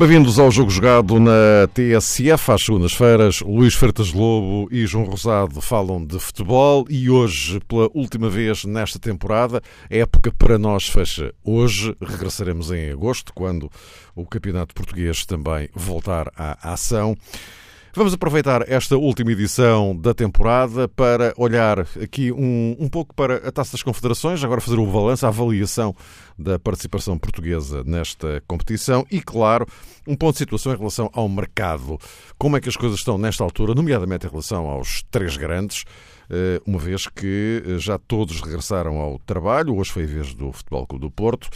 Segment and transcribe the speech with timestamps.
[0.00, 2.52] Bem-vindos ao Jogo Jogado na TSF.
[2.52, 8.30] Às segundas-feiras, Luís Freitas Lobo e João Rosado falam de futebol e hoje, pela última
[8.30, 9.60] vez nesta temporada,
[9.90, 11.94] a época para nós fecha hoje.
[12.00, 13.70] Regressaremos em agosto, quando
[14.16, 17.14] o Campeonato Português também voltar à ação.
[17.92, 23.50] Vamos aproveitar esta última edição da temporada para olhar aqui um, um pouco para a
[23.50, 25.92] Taça das Confederações, agora fazer o balanço, a avaliação
[26.38, 29.66] da participação portuguesa nesta competição e, claro,
[30.06, 31.98] um ponto de situação em relação ao mercado.
[32.38, 35.84] Como é que as coisas estão nesta altura, nomeadamente em relação aos três grandes,
[36.30, 40.52] eh, uma vez que eh, já todos regressaram ao trabalho, hoje foi a vez do
[40.52, 41.50] Futebol Clube do Porto,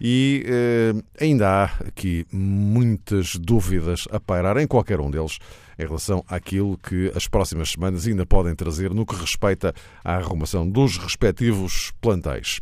[0.00, 5.38] e eh, ainda há aqui muitas dúvidas a pairar em qualquer um deles
[5.78, 10.68] em relação àquilo que as próximas semanas ainda podem trazer no que respeita à arrumação
[10.68, 12.60] dos respectivos plantéis.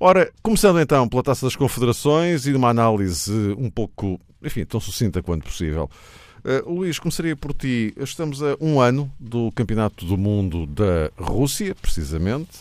[0.00, 4.78] Ora, começando então pela Taça das Confederações e de uma análise um pouco, enfim, tão
[4.78, 5.90] sucinta quanto possível.
[6.38, 7.92] Uh, Luís, começaria por ti.
[7.96, 12.60] Estamos a um ano do Campeonato do Mundo da Rússia, precisamente.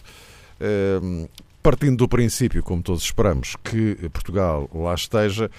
[0.59, 1.29] Uh,
[1.69, 5.51] partindo do princípio, como todos esperamos, que Portugal lá esteja,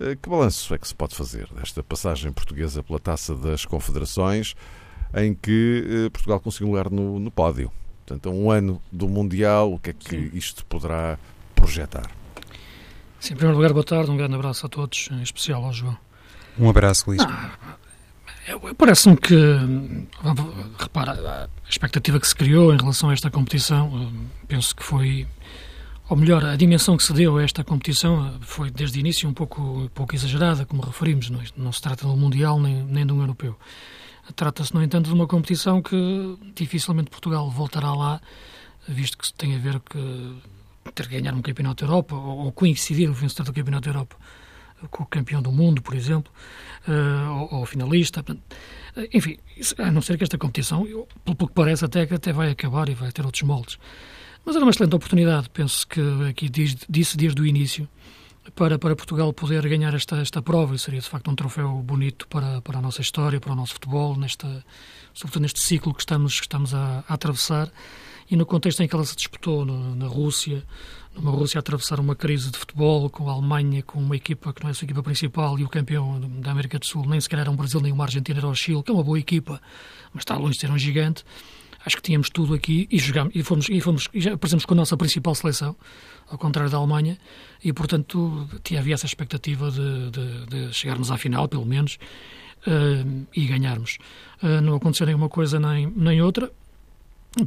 [0.00, 4.54] uh, que balanço é que se pode fazer desta passagem portuguesa pela Taça das Confederações,
[5.14, 7.70] em que Portugal conseguiu um lugar no, no pódio?
[8.06, 10.30] Portanto, a um ano do Mundial, o que é que Sim.
[10.32, 11.18] isto poderá
[11.54, 12.10] projetar?
[13.20, 15.98] Sim, em primeiro lugar, boa tarde, um grande abraço a todos, em especial ao João.
[16.58, 17.20] Um abraço, Luís.
[17.20, 17.50] Ah,
[18.76, 19.34] Parece-me que,
[20.78, 24.10] repara, a expectativa que se criou em relação a esta competição,
[24.48, 25.26] penso que foi,
[26.10, 29.32] ou melhor, a dimensão que se deu a esta competição foi desde o início um
[29.32, 33.06] pouco, um pouco exagerada, como referimos, não, não se trata de um Mundial nem, nem
[33.06, 33.56] de um Europeu.
[34.34, 38.20] Trata-se, no entanto, de uma competição que dificilmente Portugal voltará lá,
[38.88, 40.34] visto que tem a ver que
[40.96, 43.90] ter que ganhar um campeonato da Europa ou, ou coincidir o vencedor do campeonato da
[43.90, 44.16] Europa
[44.90, 46.32] com o campeão do mundo, por exemplo,
[46.88, 48.24] uh, ou, ou finalista.
[48.96, 49.36] Eh, enfim,
[49.78, 50.84] a não ser que esta competição,
[51.24, 53.78] pelo que parece, até até vai acabar e vai ter outros moldes.
[54.44, 57.88] Mas era uma excelente oportunidade, penso que aqui disse desde o início,
[58.54, 62.26] para, para Portugal poder ganhar esta, esta prova e seria de facto um troféu bonito
[62.28, 64.64] para, para a nossa história, para o nosso futebol, nesta,
[65.12, 67.70] sobretudo neste ciclo que estamos, que estamos a, a atravessar
[68.30, 70.64] e no contexto em que ela se disputou no, na Rússia,
[71.14, 74.62] numa Rússia a atravessar uma crise de futebol, com a Alemanha, com uma equipa que
[74.62, 77.40] não é a sua equipa principal e o campeão da América do Sul, nem sequer
[77.40, 79.60] era um Brasil nem uma Argentina, era o Chile, que é uma boa equipa,
[80.14, 81.24] mas está longe de ser um gigante.
[81.84, 84.74] Acho que tínhamos tudo aqui e jogamos, e fomos, e fomos, e já aparecemos com
[84.74, 85.74] a nossa principal seleção,
[86.28, 87.18] ao contrário da Alemanha,
[87.64, 88.48] e portanto
[88.78, 91.98] havia essa expectativa de, de, de chegarmos à final, pelo menos,
[92.66, 93.98] uh, e ganharmos.
[94.42, 96.52] Uh, não aconteceu nenhuma coisa nem, nem outra,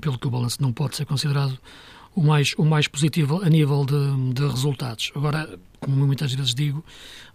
[0.01, 1.59] pelo que o balanço não pode ser considerado
[2.15, 5.11] o mais, o mais positivo a nível de, de resultados.
[5.15, 6.83] Agora, como muitas vezes digo,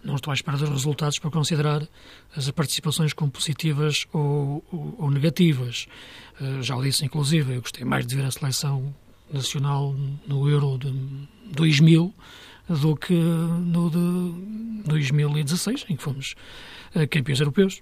[0.03, 1.87] não estou à espera dos resultados para considerar
[2.35, 5.87] as participações como positivas ou, ou, ou negativas.
[6.39, 8.93] Uh, já o disse, inclusive, eu gostei mais de ver a seleção
[9.31, 9.93] nacional
[10.27, 10.91] no Euro de
[11.51, 12.13] 2000
[12.69, 16.35] do que no de 2016, em que fomos
[16.95, 17.81] uh, campeões europeus.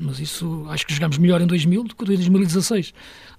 [0.00, 2.92] Mas isso, acho que jogamos melhor em 2000 do que em 2016.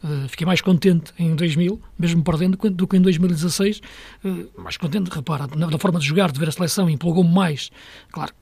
[0.04, 3.82] Uh, fiquei mais contente em 2000, mesmo perdendo, do que em 2016.
[4.24, 7.70] Uh, mais contente, repara, na, na, forma de jogar, de ver a seleção, empolgou-me mais.
[8.12, 8.34] Claro,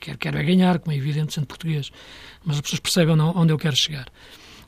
[0.00, 1.90] quero, quero é ganhar, como é evidente, sendo português.
[2.44, 4.06] Mas as pessoas percebem onde eu quero chegar.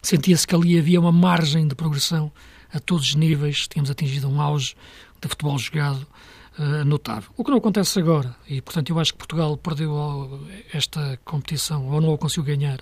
[0.03, 2.33] Sentia-se que ali havia uma margem de progressão
[2.73, 4.75] a todos os níveis, tínhamos atingido um auge
[5.21, 6.07] de futebol jogado
[6.59, 7.31] uh, notável.
[7.37, 12.01] O que não acontece agora, e portanto eu acho que Portugal perdeu esta competição, ou
[12.01, 12.81] não a conseguiu ganhar,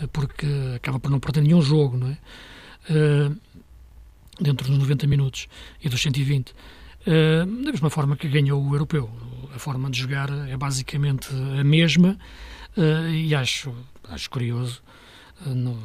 [0.00, 0.46] uh, porque
[0.76, 2.18] acaba por não perder nenhum jogo, não é?
[2.90, 3.36] Uh,
[4.40, 5.48] dentro dos 90 minutos
[5.82, 6.50] e dos 120.
[6.50, 9.10] Uh, da mesma forma que ganhou o europeu.
[9.54, 11.28] A forma de jogar é basicamente
[11.58, 12.18] a mesma
[13.10, 13.74] e acho,
[14.04, 14.80] acho curioso,
[15.44, 15.76] uh, no,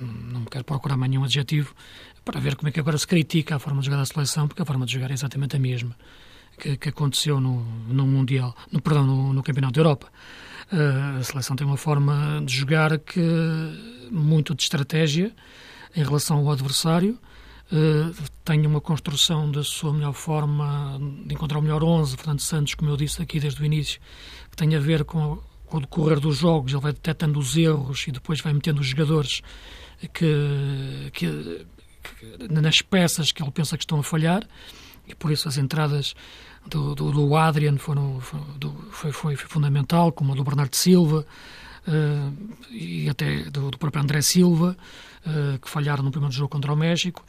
[0.00, 1.74] não me quero procurar mais nenhum adjetivo,
[2.24, 4.62] para ver como é que agora se critica a forma de jogar da seleção, porque
[4.62, 5.94] a forma de jogar é exatamente a mesma
[6.58, 10.08] que, que aconteceu no, no Mundial, no, perdão, no, no Campeonato da Europa.
[10.72, 13.20] Uh, a seleção tem uma forma de jogar que
[14.10, 15.32] muito de estratégia
[15.94, 17.18] em relação ao adversário,
[17.70, 22.74] uh, tem uma construção da sua melhor forma de encontrar o melhor 11, Fernando Santos,
[22.74, 24.00] como eu disse aqui desde o início,
[24.50, 28.06] que tem a ver com, com o decorrer dos jogos, ele vai detectando os erros
[28.08, 29.42] e depois vai metendo os jogadores
[30.12, 31.66] que, que,
[32.04, 34.46] que, nas peças que ele pensa que estão a falhar
[35.06, 36.14] e por isso as entradas
[36.66, 38.20] do, do, do Adrian foram,
[38.56, 41.26] do, foi, foi, foi, fundamental, como a do Bernardo Silva
[41.86, 44.76] uh, e até do, do, próprio André Silva,
[45.26, 47.24] uh, que falharam no primeiro jogo contra o México.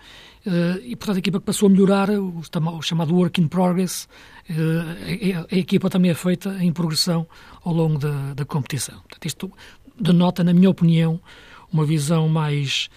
[0.45, 4.07] Uh, e, portanto, a equipa que passou a melhorar, o, o chamado work in progress,
[4.49, 7.27] a, a, equipa também é feita em progressão
[7.63, 8.99] ao longo da, da competição.
[8.99, 9.51] Portanto, isto
[9.99, 11.19] denota, na minha opinião,
[11.71, 12.89] uma visão mais.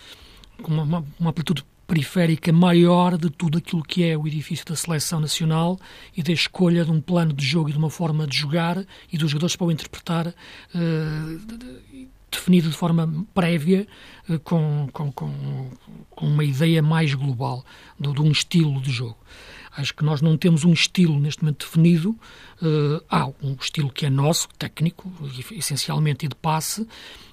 [0.66, 5.20] Uma, uma, uma amplitude periférica maior de tudo aquilo que é o edifício da seleção
[5.20, 5.80] nacional
[6.14, 9.16] e da escolha de um plano de jogo e de uma forma de jogar e
[9.16, 13.86] dos jogadores para o interpretar uh, definido de forma prévia
[14.28, 15.70] uh, com, com, com,
[16.10, 17.64] com, uma ideia mais global
[17.98, 19.16] de, de um estilo de jogo.
[19.74, 22.10] Acho que nós não temos um estilo neste momento definido.
[22.60, 25.10] Uh, há um estilo que é nosso, técnico,
[25.52, 26.86] essencialmente, e de passe,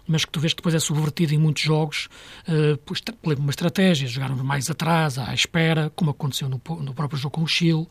[0.08, 2.08] mas que tu vês que depois é subvertido em muitos jogos
[2.48, 7.36] uh, por uma estratégia, jogarmos mais atrás, à espera, como aconteceu no, no próprio jogo
[7.36, 7.88] com o Chile, uh,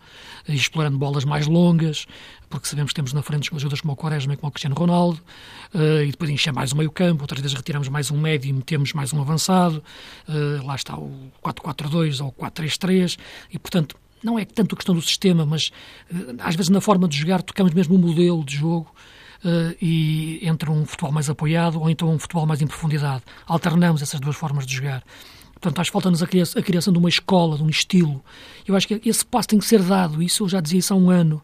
[0.48, 2.06] explorando bolas mais longas,
[2.48, 5.20] porque sabemos que temos na frente jogadores como o Quaresma e como o Cristiano Ronaldo,
[5.74, 8.52] uh, e depois encher mais o meio campo, outras vezes retiramos mais um médio e
[8.52, 9.82] metemos mais um avançado,
[10.28, 13.18] uh, lá está o 4-4-2 ou o 4-3-3,
[13.50, 15.70] e portanto não é tanto a questão do sistema, mas
[16.38, 18.90] às vezes na forma de jogar tocamos mesmo um modelo de jogo
[19.80, 23.22] e entre um futebol mais apoiado ou então um futebol mais em profundidade.
[23.46, 25.02] Alternamos essas duas formas de jogar.
[25.64, 28.22] Portanto, acho que falta-nos a, criação de uma escola, de um estilo.
[28.66, 30.22] Eu acho que esse passo tem que ser dado.
[30.22, 31.40] Isso eu já dizia isso há um ano,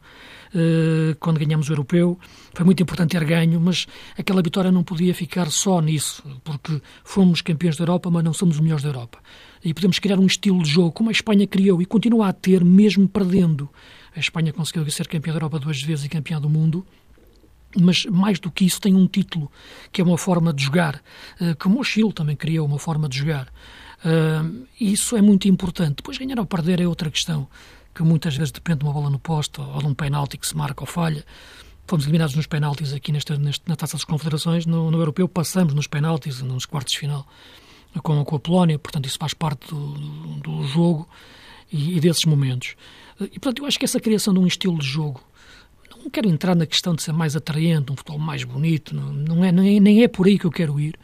[0.55, 2.19] uh, quando ganhamos o Europeu.
[2.52, 3.87] Foi muito importante ter ganho, mas
[4.19, 8.56] aquela vitória não podia ficar só nisso, porque fomos campeões da Europa, mas não somos
[8.56, 9.19] os melhores da Europa.
[9.64, 12.62] E podemos criar um estilo de jogo, como a Espanha criou e continua a ter,
[12.62, 13.70] mesmo perdendo.
[14.14, 16.85] A Espanha conseguiu ser campeã da Europa duas vezes e campeã do mundo
[17.79, 19.51] mas mais do que isso tem um título
[19.93, 21.03] que é uma forma de jogar,
[21.59, 23.53] como o Chile também criou uma forma de jogar.
[24.05, 25.97] Uh, isso é muito importante.
[25.97, 27.47] Depois ganhar ou perder é outra questão,
[27.95, 30.57] que muitas vezes depende de uma bola no posto ou de um penalti que se
[30.57, 31.25] marca ou falha.
[31.87, 35.75] Fomos eliminados nos penaltis aqui nesta, nesta, na Taça das Confederações, no, no Europeu passamos
[35.75, 37.27] nos penaltis, nos quartos de final,
[38.03, 41.09] com, com a Polónia, portanto isso faz parte do, do, do jogo
[41.71, 42.77] e, e desses momentos.
[43.21, 45.21] E portanto eu acho que essa criação de um estilo de jogo
[46.02, 49.44] não quero entrar na questão de ser mais atraente, um futebol mais bonito, não, não
[49.44, 50.94] é, nem, nem é por aí que eu quero ir,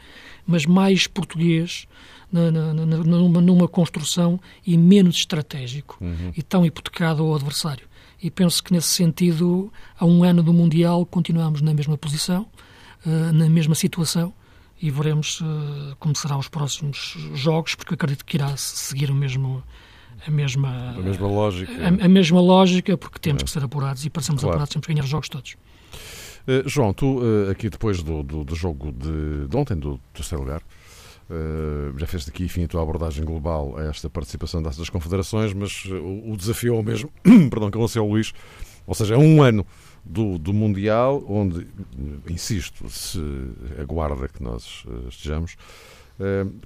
[0.45, 1.87] mas mais português,
[2.31, 6.31] na, na, numa, numa, construção e menos estratégico uhum.
[6.35, 7.87] e tão hipotecado ao adversário.
[8.21, 12.47] E penso que nesse sentido, há um ano do Mundial, continuamos na mesma posição,
[13.05, 14.33] uh, na mesma situação
[14.81, 19.63] e veremos uh, como serão os próximos jogos, porque acredito que irá seguir o mesmo
[20.25, 21.71] a mesma, a mesma lógica.
[21.73, 23.45] A, a mesma lógica, porque temos é.
[23.45, 24.55] que ser apurados e para sermos claro.
[24.55, 25.55] apurados temos que ganhar os jogos todos.
[26.47, 30.43] Uh, João, tu uh, aqui depois do, do, do jogo de, de, ontem, do terceiro
[30.43, 30.61] lugar,
[31.29, 35.83] uh, já fez aqui, enfim, a tua abordagem global a esta participação das confederações, mas
[35.85, 37.11] o, o desafio é o mesmo,
[37.51, 38.33] perdão, que lancei ao Luís,
[38.85, 39.65] ou seja, é um ano
[40.05, 41.67] do, do Mundial, onde,
[42.29, 43.19] insisto, se
[43.77, 45.57] aguarda que nós estejamos,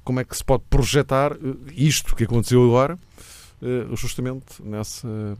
[0.04, 1.36] como é que se pode projetar
[1.76, 3.00] isto que aconteceu agora,
[3.96, 5.38] justamente nessa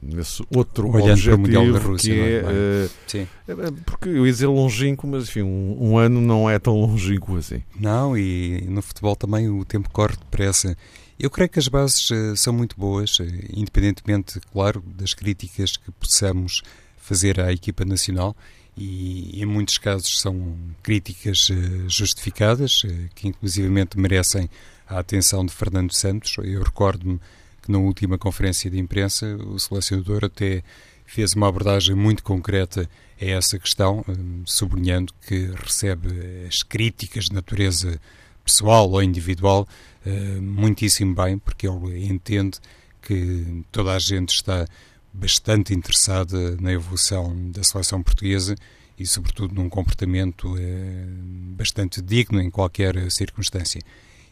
[0.00, 2.44] nesse outro Olhando objetivo para o da Rússia, que é, é?
[2.44, 3.28] Uh.
[3.48, 6.80] É, é, porque eu ia dizer longínquo, mas enfim, um, um, ano não é tão
[6.80, 7.62] longínquo assim.
[7.78, 10.76] Não, e no futebol também o tempo corre depressa.
[11.18, 15.90] Eu creio que as bases uh, são muito boas, uh, independentemente, claro, das críticas que
[15.90, 16.62] possamos
[16.96, 18.36] fazer à equipa nacional
[18.76, 20.54] e em muitos casos são
[20.84, 21.50] críticas
[21.88, 24.48] justificadas, que inclusivamente merecem
[24.88, 26.36] a atenção de Fernando Santos.
[26.42, 27.20] Eu recordo-me
[27.62, 30.62] que na última conferência de imprensa o selecionador até
[31.04, 32.88] fez uma abordagem muito concreta
[33.20, 36.08] a essa questão, hum, sublinhando que recebe
[36.46, 38.00] as críticas de natureza
[38.44, 39.66] pessoal ou individual
[40.06, 42.58] hum, muitíssimo bem, porque ele entende
[43.02, 44.66] que toda a gente está
[45.12, 48.54] bastante interessada na evolução da seleção portuguesa
[48.98, 53.80] e, sobretudo, num comportamento hum, bastante digno em qualquer circunstância.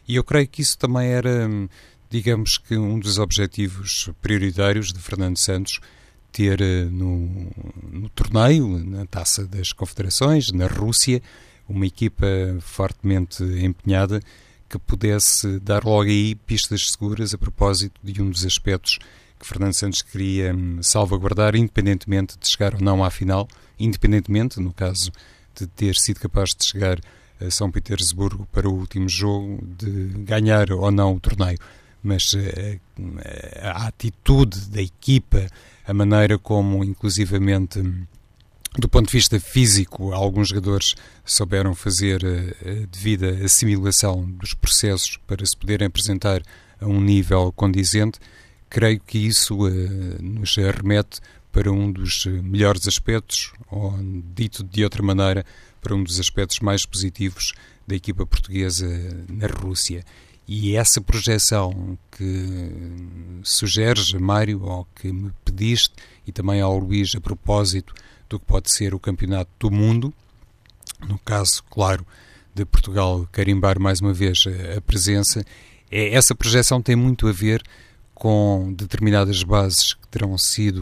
[0.07, 1.49] E eu creio que isso também era,
[2.09, 5.79] digamos que, um dos objetivos prioritários de Fernando Santos,
[6.31, 7.51] ter eh, no,
[7.91, 11.21] no torneio, na taça das confederações, na Rússia,
[11.67, 12.25] uma equipa
[12.61, 14.21] fortemente empenhada
[14.69, 18.99] que pudesse dar logo aí pistas seguras a propósito de um dos aspectos
[19.39, 23.47] que Fernando Santos queria hum, salvaguardar, independentemente de chegar ou não à final,
[23.79, 25.11] independentemente, no caso
[25.55, 26.99] de ter sido capaz de chegar
[27.49, 29.89] São Petersburgo para o último jogo, de
[30.23, 31.57] ganhar ou não o torneio.
[32.03, 32.79] Mas a, eh,
[33.61, 35.47] a atitude da equipa,
[35.85, 37.81] a maneira como, inclusivamente,
[38.77, 45.17] do ponto de vista físico, alguns jogadores souberam fazer a, a devida assimilação dos processos
[45.25, 46.41] para se poderem apresentar
[46.79, 48.19] a um nível condizente,
[48.69, 49.57] creio que isso
[50.21, 51.19] nos remete
[51.51, 53.97] para um dos melhores aspectos, ou
[54.35, 55.43] dito de outra maneira,
[55.87, 57.53] para um dos aspectos mais positivos
[57.87, 58.85] da equipa portuguesa
[59.29, 60.03] na Rússia.
[60.45, 62.71] E essa projeção que
[63.41, 65.93] sugeres, Mário, ou que me pediste,
[66.25, 67.93] e também ao Luís, a propósito
[68.27, 70.13] do que pode ser o Campeonato do Mundo,
[71.07, 72.05] no caso, claro,
[72.53, 74.43] de Portugal carimbar mais uma vez
[74.75, 75.45] a presença,
[75.89, 77.63] é, essa projeção tem muito a ver
[78.13, 80.79] com determinadas bases que terão sido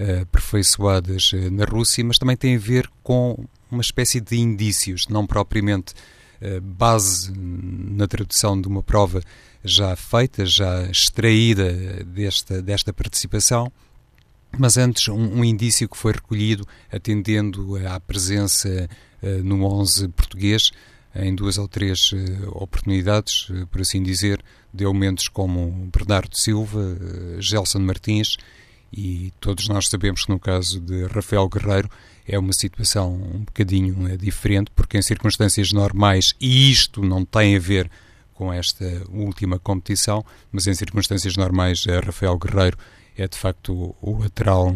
[0.00, 5.06] uh, aperfeiçoadas uh, na Rússia, mas também tem a ver com uma espécie de indícios,
[5.08, 5.94] não propriamente
[6.40, 9.22] uh, base na tradução de uma prova
[9.64, 13.70] já feita, já extraída desta, desta participação,
[14.58, 18.88] mas antes um, um indício que foi recolhido atendendo à presença
[19.42, 20.70] no 11 português
[21.14, 22.16] em duas ou três uh,
[22.52, 26.96] oportunidades, por assim dizer, de elementos como Bernardo Silva,
[27.40, 28.36] Gelson Martins
[28.92, 31.90] e todos nós sabemos que no caso de Rafael Guerreiro
[32.28, 37.58] é uma situação um bocadinho diferente, porque em circunstâncias normais, e isto não tem a
[37.58, 37.90] ver
[38.34, 42.78] com esta última competição, mas em circunstâncias normais Rafael Guerreiro
[43.16, 44.72] é de facto o lateral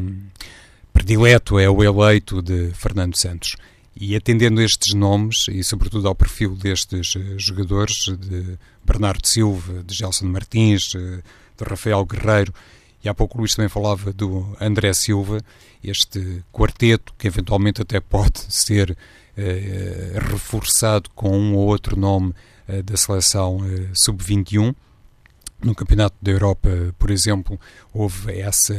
[0.92, 3.56] predileto, é o eleito de Fernando Santos.
[3.94, 9.82] E atendendo a estes nomes e, sobretudo, ao perfil destes uh, jogadores, de Bernardo Silva,
[9.82, 11.22] de Gelson Martins, uh,
[11.56, 12.54] de Rafael Guerreiro,
[13.04, 15.40] e há pouco o Luís também falava do André Silva,
[15.82, 22.34] este quarteto que eventualmente até pode ser uh, reforçado com um ou outro nome
[22.84, 23.58] da seleção
[23.92, 24.74] sub-21.
[25.62, 27.60] No Campeonato da Europa, por exemplo,
[27.92, 28.74] houve essa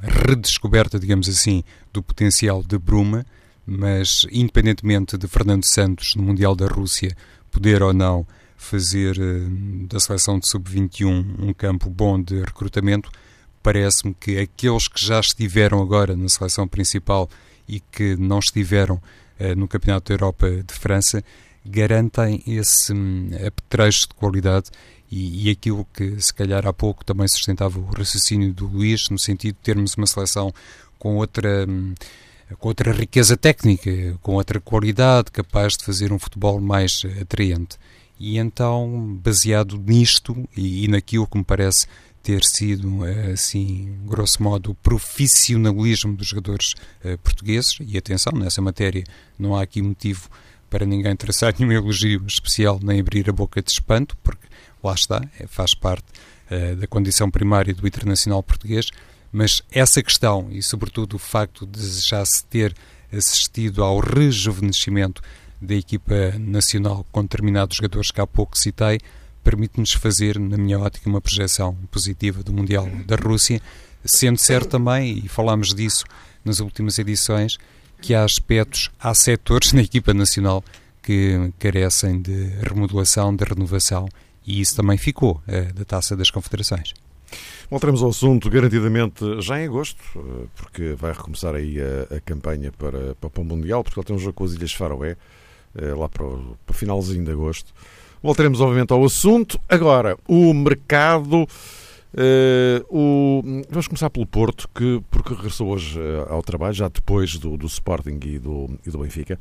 [0.00, 1.62] redescoberta, digamos assim,
[1.92, 3.26] do potencial de Bruma
[3.70, 7.14] mas independentemente de Fernando Santos no Mundial da Rússia
[7.50, 13.10] poder ou não fazer uh, da seleção de sub-21 um campo bom de recrutamento,
[13.62, 17.28] parece-me que aqueles que já estiveram agora na seleção principal
[17.68, 21.22] e que não estiveram uh, no Campeonato da Europa de França
[21.64, 24.70] garantem esse um, apetrecho de qualidade
[25.10, 29.18] e, e, aquilo que se calhar há pouco também sustentava o raciocínio do Luís, no
[29.18, 30.52] sentido de termos uma seleção
[30.98, 31.66] com outra.
[31.68, 31.94] Um,
[32.58, 37.76] com outra riqueza técnica, com outra qualidade, capaz de fazer um futebol mais atraente.
[38.18, 41.86] E então, baseado nisto e, e naquilo que me parece
[42.22, 49.04] ter sido, assim, grosso modo, o profissionalismo dos jogadores uh, portugueses, e atenção, nessa matéria
[49.38, 50.28] não há aqui motivo
[50.68, 54.46] para ninguém traçar nenhum elogio especial nem abrir a boca de espanto, porque
[54.82, 56.06] lá está, é, faz parte
[56.50, 58.90] uh, da condição primária do internacional português,
[59.32, 62.74] mas essa questão e, sobretudo, o facto de já se ter
[63.12, 65.22] assistido ao rejuvenescimento
[65.60, 69.00] da equipa nacional com determinados jogadores que há pouco citei,
[69.48, 73.62] permite-nos fazer, na minha ótica, uma projeção positiva do Mundial da Rússia,
[74.04, 76.04] sendo certo também, e falámos disso
[76.44, 77.56] nas últimas edições,
[78.02, 80.62] que há aspectos, há setores na equipa nacional
[81.02, 84.06] que carecem de remodelação, de renovação,
[84.46, 86.92] e isso também ficou eh, da Taça das Confederações.
[87.70, 92.70] Voltaremos ao assunto garantidamente já em agosto, eh, porque vai recomeçar aí a, a campanha
[92.70, 95.16] para, para o Mundial, porque ele tem um jogo com as Ilhas Faroé,
[95.74, 97.72] eh, lá para o, para o finalzinho de agosto.
[98.22, 99.60] Voltaremos, obviamente, ao assunto.
[99.68, 101.46] Agora, o mercado.
[102.12, 103.42] Uh, o...
[103.70, 107.66] Vamos começar pelo Porto, que, porque regressou hoje uh, ao trabalho, já depois do, do
[107.66, 109.38] Sporting e do, e do Benfica.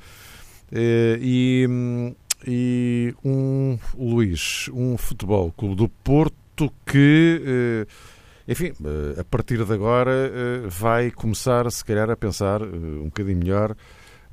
[0.72, 2.13] Uh, e,
[2.46, 7.88] e um Luís, um futebol clube do Porto que
[8.48, 8.72] enfim,
[9.19, 10.31] a partir de agora
[10.67, 13.75] vai começar, se calhar, a pensar um bocadinho melhor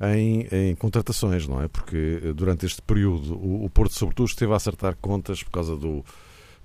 [0.01, 1.67] em, em, contratações, não é?
[1.67, 6.03] Porque durante este período o, o, Porto, sobretudo, esteve a acertar contas por causa do,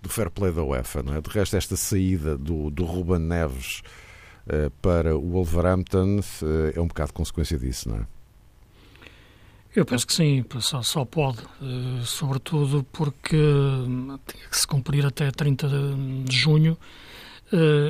[0.02, 1.20] do fair play da UEFA, não é?
[1.20, 3.82] De resto, esta saída do, do Ruben Neves
[4.46, 8.06] uh, para o Wolverhampton uh, é um bocado consequência disso, não é?
[9.74, 13.36] Eu penso que sim, só, só pode, uh, sobretudo porque
[14.26, 15.68] tinha que se cumprir até 30
[16.24, 16.76] de, junho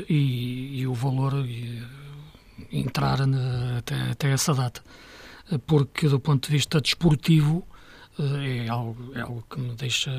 [0.09, 1.33] e, e, o valor
[2.71, 4.83] entrar na, até, até, essa data.
[5.67, 7.67] Porque, do ponto de vista desportivo,
[8.19, 10.11] uh, é, algo, é algo que me deixa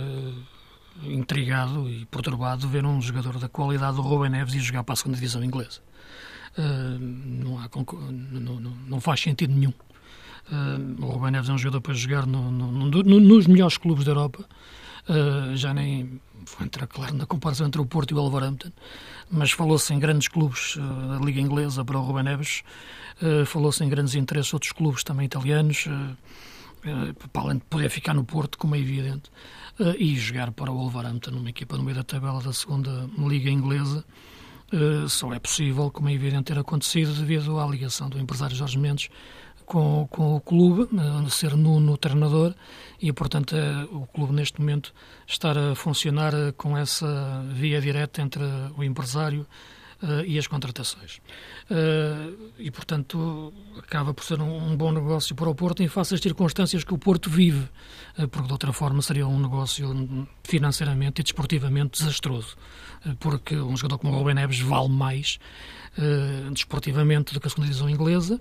[1.03, 4.95] intrigado e perturbado ver um jogador da qualidade do Ruben Neves ir jogar para a
[4.95, 5.79] segunda divisão inglesa.
[6.57, 7.69] não, há,
[8.87, 9.73] não, faz sentido nenhum.
[10.99, 14.11] o Ruben Neves é um jogador para jogar no, no, no, nos melhores clubes da
[14.11, 14.45] Europa.
[15.09, 18.71] Uh, já nem vou entrar, claro, na comparação entre o Porto e o Wolverhampton,
[19.29, 22.63] mas falou-se em grandes clubes da Liga Inglesa para o Ruben Neves,
[23.21, 25.87] uh, falou-se em grandes interesses outros clubes também italianos,
[27.31, 29.29] para além de poder ficar no Porto, como é evidente,
[29.99, 34.03] e jogar para o Wolverhampton, uma equipa no meio da tabela da segunda Liga Inglesa,
[35.07, 39.09] só é possível, como é evidente, ter acontecido devido à ligação do empresário Jorge Mendes
[39.71, 40.89] com, com o clube,
[41.29, 42.53] ser Nuno treinador,
[43.01, 43.55] e portanto
[43.93, 44.93] o clube neste momento
[45.25, 48.43] estar a funcionar com essa via direta entre
[48.77, 49.47] o empresário
[50.01, 51.19] uh, e as contratações.
[51.69, 56.15] Uh, e, portanto, acaba por ser um, um, bom negócio para o Porto em face
[56.15, 57.67] às circunstâncias que o Porto vive,
[58.17, 62.57] uh, porque de outra forma seria um negócio financeiramente e desportivamente desastroso,
[63.19, 65.39] porque um jogador como o Ruben Neves vale mais
[66.53, 68.39] desportivamente do que a segunda divisão inglesa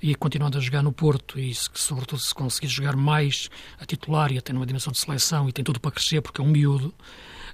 [0.00, 3.50] e continuando a jogar no Porto e se, sobretudo se conseguir jogar mais
[3.80, 6.44] a titular e até numa dimensão de seleção e tem tudo para crescer porque é
[6.44, 6.94] um miúdo,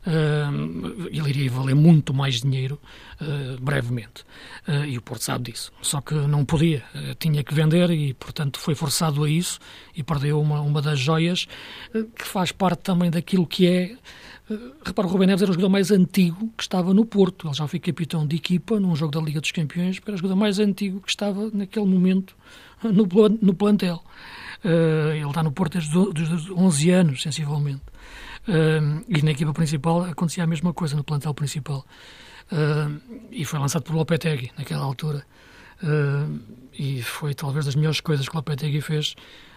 [0.06, 2.78] uh, ele iria valer muito mais dinheiro
[3.20, 4.22] uh, brevemente.
[4.66, 5.72] Uh, e o Porto sabe disso.
[5.82, 6.82] Só que não podia,
[7.18, 9.58] tinha que vender e, portanto, foi forçado a isso
[9.94, 11.46] e perdeu uma, uma das joias
[11.92, 13.96] que faz parte também daquilo que é.
[14.84, 17.46] Repara, o Rubem Neves era o jogador mais antigo que estava no Porto.
[17.46, 20.36] Ele já foi capitão de equipa num jogo da Liga dos Campeões, era o jogador
[20.36, 22.34] mais antigo que estava naquele momento
[22.82, 23.06] no,
[23.42, 24.02] no plantel.
[24.64, 27.82] Ele está no Porto desde, desde 11 anos, sensivelmente.
[28.48, 31.84] Uh, e na equipa principal acontecia a mesma coisa, no plantel principal.
[32.50, 32.98] Uh,
[33.30, 35.22] e foi lançado por Lopetegui naquela altura.
[35.82, 36.40] Uh,
[36.72, 39.14] e foi talvez das melhores coisas que Lopetegui fez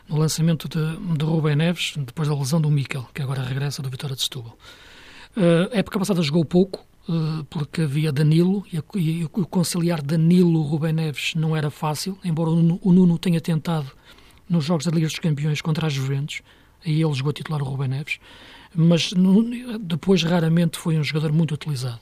[0.10, 3.90] no lançamento de, de Rubem Neves, depois da lesão do Mikel, que agora regressa do
[3.90, 4.58] Vitória de Setúbal.
[5.38, 6.86] Uh, a época passada jogou pouco,
[7.50, 12.80] porque havia Danilo, e, e, o conciliar Danilo-Rubem Neves não era fácil, embora o Nuno,
[12.82, 13.92] o Nuno tenha tentado
[14.48, 16.42] nos Jogos da Liga dos Campeões contra as Juventus,
[16.86, 18.20] aí ele jogou a titular o Rubem Neves,
[18.76, 19.14] mas
[19.82, 22.00] depois raramente foi um jogador muito utilizado.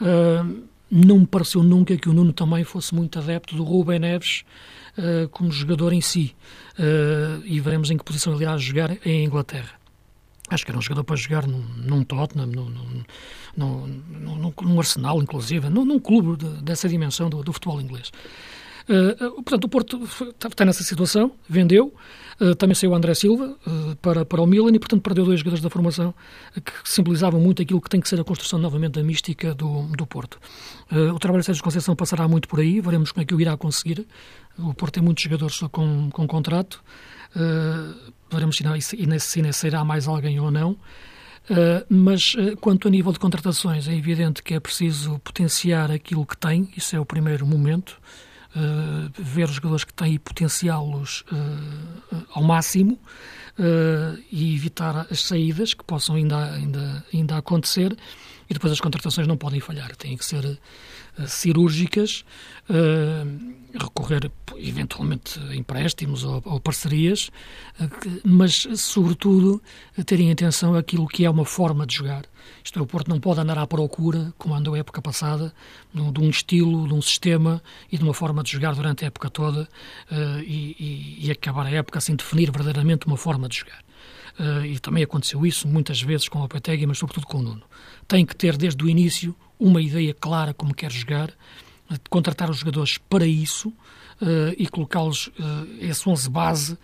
[0.00, 4.44] Uh, não me pareceu nunca que o Nuno também fosse muito adepto do Rubem Neves
[4.98, 6.34] uh, como jogador em si.
[6.78, 9.78] Uh, e veremos em que posição ele irá jogar em Inglaterra.
[10.48, 13.04] Acho que era um jogador para jogar num, num Tottenham, num,
[13.56, 18.10] num, num, Arsenal, inclusive, num clube de, dessa dimensão do, do futebol inglês.
[18.90, 20.02] Uh, portanto, o Porto
[20.44, 21.94] está nessa situação, vendeu,
[22.40, 25.38] uh, também saiu o André Silva uh, para, para o Milan e, portanto, perdeu dois
[25.38, 26.12] jogadores da formação
[26.64, 30.04] que simbolizavam muito aquilo que tem que ser a construção novamente da mística do, do
[30.06, 30.40] Porto.
[30.90, 33.56] o trabalho de Sérgio Conceição passará muito por aí, veremos como é que o irá
[33.56, 34.04] conseguir.
[34.58, 36.82] O Porto tem muitos jogadores com, com contrato,
[38.28, 40.76] veremos se, se, se irá mais alguém ou não.
[41.48, 46.24] Uh, mas uh, quanto a nível de contratações, é evidente que é preciso potenciar aquilo
[46.24, 47.98] que tem, isso é o primeiro momento.
[48.50, 52.98] Uh, ver os jogadores que têm e potenciá-los uh, ao máximo
[53.60, 57.96] uh, e evitar as saídas que possam ainda, ainda, ainda acontecer.
[58.48, 60.58] E depois as contratações não podem falhar, têm que ser
[61.28, 62.24] cirúrgicas,
[63.78, 67.30] recorrer eventualmente a empréstimos ou, ou parcerias,
[68.24, 69.62] mas sobretudo
[70.04, 72.24] terem atenção àquilo que é uma forma de jogar.
[72.64, 75.52] Isto é, o Porto não pode andar à procura, como andou a época passada,
[75.92, 79.30] de um estilo, de um sistema e de uma forma de jogar durante a época
[79.30, 83.82] toda uh, e, e, acabar a época sem definir verdadeiramente uma forma de jogar.
[84.38, 87.62] Uh, e também aconteceu isso muitas vezes com o Lopetegui, mas sobretudo com o Nuno.
[88.08, 92.58] Tem que ter desde o início uma ideia clara como quer jogar, uh, contratar os
[92.58, 93.72] jogadores para isso,
[94.22, 96.78] Uh, e colocá-los, uh, esse 11 base,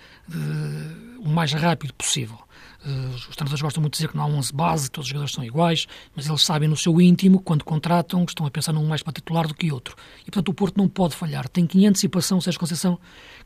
[1.19, 2.39] o mais rápido possível.
[2.87, 5.35] Uh, os treinadores gostam muito de dizer que não há 11 base, todos os jogadores
[5.35, 8.87] são iguais, mas eles sabem no seu íntimo, quando contratam, que estão a pensar num
[8.87, 9.97] mais para titular do que outro.
[10.21, 11.49] E, portanto, o Porto não pode falhar.
[11.49, 12.97] Tem que, em antecipação, Sérgio Conceição,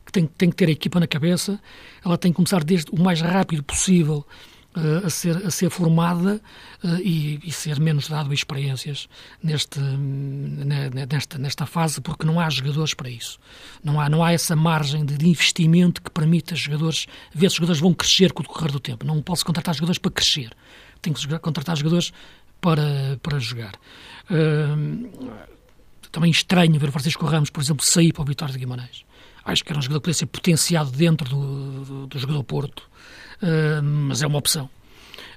[0.05, 1.59] que tem, tem que ter a equipa na cabeça,
[2.05, 4.23] ela tem que começar desde o mais rápido possível
[5.05, 6.41] a, ser, a ser formada
[6.83, 9.09] uh, e, e, ser menos dado a experiências
[9.43, 13.37] neste, nesta, nesta fase, porque não há jogadores para isso.
[13.83, 17.81] Não há, não há essa margem de, investimento que permita jogadores, ver se os jogadores
[17.81, 19.05] vão crescer com o decorrer do tempo.
[19.05, 20.51] Não posso contratar jogadores para crescer.
[21.01, 22.13] Tenho que contratar jogadores
[22.61, 23.73] para, para jogar.
[24.29, 25.41] Uh,
[26.11, 29.03] também estranho ver o Francisco Ramos, por exemplo, sair para o Vitória de Guimarães.
[29.43, 32.90] Acho que era um jogador que podia ser potenciado dentro do, do, do jogador Porto
[33.41, 34.69] uh, mas é uma opção.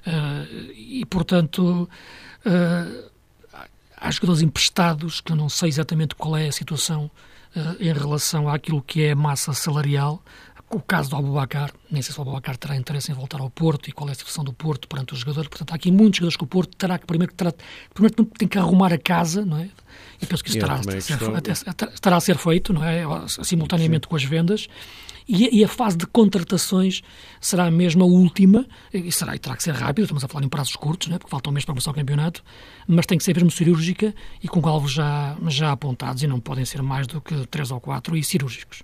[0.05, 1.89] Uh, e, portanto,
[2.45, 3.09] uh,
[3.97, 7.09] há jogadores emprestados que eu não sei exatamente qual é a situação
[7.79, 10.21] em relação àquilo que é a massa salarial.
[10.69, 13.87] O caso do Abubacar, nem sei se o Abubacar terá interesse em voltar ao Porto
[13.87, 15.47] e qual é a situação do Porto perante os jogadores.
[15.47, 17.53] Portanto, há aqui muitos jogadores que o Porto terá que primeiro, terá,
[17.93, 19.69] primeiro tem que arrumar a casa, não é?
[20.21, 23.03] E penso que isso a ser, estará a ser feito, não é?
[23.41, 24.09] Simultaneamente Sim.
[24.09, 24.67] com as vendas.
[25.27, 27.01] E, e, a fase de contratações
[27.41, 30.49] será mesmo a última, e, será, e terá que ser rápida, estamos a falar em
[30.49, 32.43] prazos curtos, né, porque falta um mês para começar o campeonato,
[32.87, 36.63] mas tem que ser mesmo cirúrgica e com alvos já, já apontados, e não podem
[36.63, 38.83] ser mais do que três ou quatro, e cirúrgicos.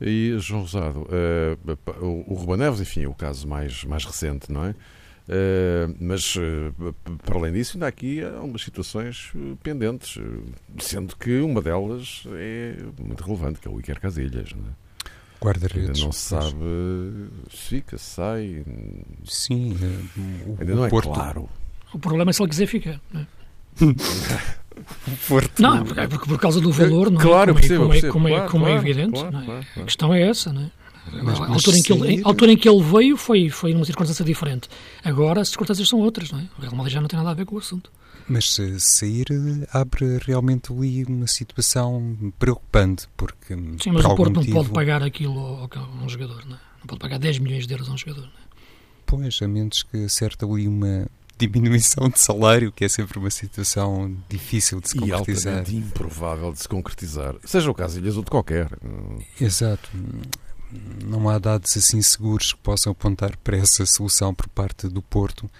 [0.00, 4.70] E, João Rosado, uh, o Ruba Neves, enfim, o caso mais, mais recente, não é?
[4.70, 9.30] Uh, mas, uh, para além disso, ainda há aqui algumas situações
[9.62, 10.18] pendentes,
[10.78, 14.52] sendo que uma delas é muito relevante, que é o Iker Casilhas.
[14.54, 14.89] Não é?
[15.42, 16.02] Guarda-redes.
[16.02, 16.54] Não se sabe
[17.50, 18.64] se fica, se sai.
[19.24, 19.74] Sim,
[20.46, 21.10] o, ainda não é Porto.
[21.10, 21.48] claro.
[21.92, 23.00] O problema é se ele quiser ficar.
[23.12, 23.26] Não, é?
[25.58, 27.24] não porque, porque, por causa do valor, não é?
[27.24, 29.20] Claro, como, percebo, é, como, é, como, é, como é evidente.
[29.76, 30.70] a questão é essa, não é?
[31.22, 33.84] Mas, a, altura em que ele, a altura em que ele veio foi, foi numa
[33.84, 34.68] circunstância diferente.
[35.02, 36.42] Agora as circunstâncias são outras, não é?
[36.58, 37.90] O Real Madrid já não tem nada a ver com o assunto.
[38.30, 39.26] Mas se sair
[39.72, 43.56] abre realmente ali uma situação preocupante, porque.
[43.82, 44.54] Sim, mas o Porto motivo...
[44.54, 46.60] não pode pagar aquilo a um jogador, não é?
[46.78, 48.50] Não pode pagar 10 milhões de euros a um jogador, não é?
[49.04, 54.16] Pois, a menos que acerte ali uma diminuição de salário, que é sempre uma situação
[54.28, 55.68] difícil de se concretizar.
[55.68, 57.34] E improvável de se concretizar.
[57.44, 58.70] Seja o caso de Ilhas ou de qualquer.
[59.40, 59.90] Exato.
[61.04, 65.50] Não há dados assim seguros que possam apontar para essa solução por parte do Porto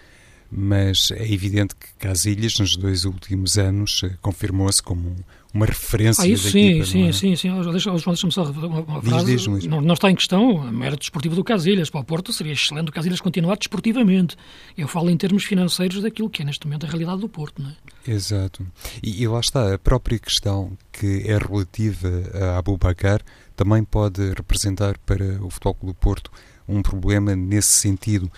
[0.51, 5.17] mas é evidente que Casilhas, nos dois últimos anos, eh, confirmou-se como
[5.53, 7.13] uma referência ah, isso da sim, equipa, sim, é?
[7.13, 7.63] sim, sim.
[7.71, 9.27] Deixa, deixa-me só uma, uma diz, frase.
[9.27, 11.91] Diz, diz, não, não, está em questão o mérito desportivo do Casilhas.
[11.91, 14.37] Para o Porto seria excelente o Casilhas continuar desportivamente.
[14.77, 17.71] Eu falo em termos financeiros daquilo que é neste momento a realidade do Porto, não
[17.71, 18.11] é?
[18.11, 18.67] Exato.
[19.03, 23.21] E, e lá está, a própria questão que é relativa a Abu Bakar
[23.57, 26.31] também pode representar para o Futebol Clube do Porto
[26.67, 28.31] um problema nesse sentido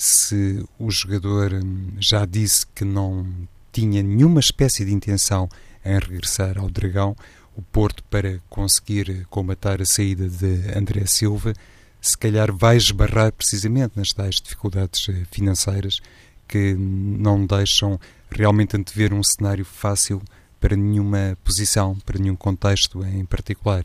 [0.00, 3.26] se o jogador hum, já disse que não
[3.70, 5.46] tinha nenhuma espécie de intenção
[5.84, 7.14] em regressar ao Dragão,
[7.54, 11.52] o Porto, para conseguir comatar a saída de André Silva,
[12.00, 16.00] se calhar vai esbarrar precisamente nas tais dificuldades eh, financeiras
[16.48, 20.22] que não deixam realmente antever um cenário fácil
[20.58, 23.84] para nenhuma posição, para nenhum contexto em particular.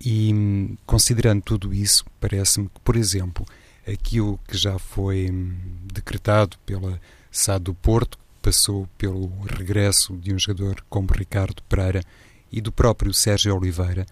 [0.00, 3.44] E hum, considerando tudo isso, parece-me que, por exemplo,
[3.86, 5.54] aquilo que já foi hum,
[5.92, 12.02] decretado pela SAD do Porto, passou pelo regresso de um jogador como Ricardo Pereira
[12.50, 14.06] e do próprio Sérgio Oliveira,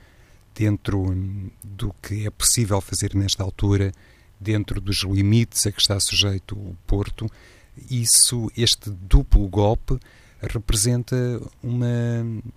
[0.54, 3.92] dentro hum, do que é possível fazer nesta altura,
[4.40, 7.26] dentro dos limites a que está sujeito o Porto,
[7.90, 9.98] isso, este duplo golpe,
[10.42, 11.16] representa
[11.62, 11.86] uma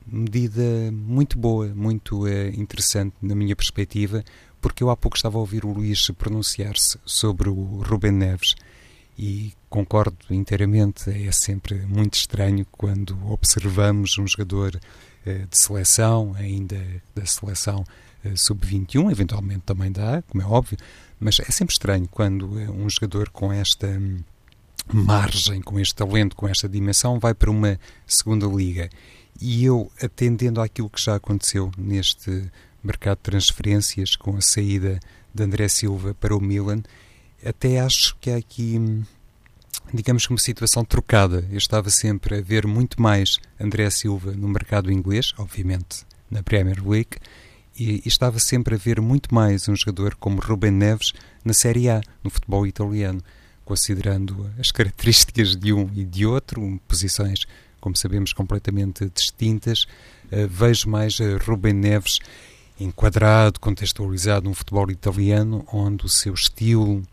[0.08, 4.24] medida muito boa, muito é, interessante na minha perspectiva,
[4.64, 8.56] porque eu há pouco estava a ouvir o Luís pronunciar-se sobre o Rubem Neves
[9.20, 11.10] e concordo inteiramente.
[11.10, 14.80] É sempre muito estranho quando observamos um jogador
[15.26, 16.82] eh, de seleção, ainda
[17.14, 17.84] da seleção
[18.24, 20.78] eh, sub-21, eventualmente também dá, como é óbvio,
[21.20, 24.20] mas é sempre estranho quando eh, um jogador com esta hum,
[24.94, 28.90] margem, com este talento, com esta dimensão, vai para uma segunda liga.
[29.42, 32.50] E eu, atendendo àquilo que já aconteceu neste
[32.84, 35.00] mercado de transferências com a saída
[35.34, 36.84] de André Silva para o Milan,
[37.46, 38.80] até acho que há aqui,
[39.94, 41.46] digamos que uma situação trocada.
[41.52, 46.82] Eu estava sempre a ver muito mais André Silva no mercado inglês, obviamente na Premier
[46.86, 47.18] League,
[47.78, 51.90] e, e estava sempre a ver muito mais um jogador como Ruben Neves na Série
[51.90, 53.22] A, no futebol italiano,
[53.66, 57.46] considerando as características de um e de outro, posições,
[57.80, 59.84] como sabemos, completamente distintas.
[60.32, 62.20] Uh, vejo mais uh, Ruben Neves
[62.80, 67.04] enquadrado, contextualizado num futebol italiano onde o seu estilo,